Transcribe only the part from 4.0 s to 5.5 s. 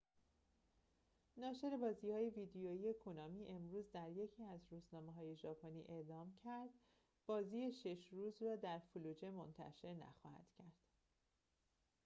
یکی از روزنامه‌های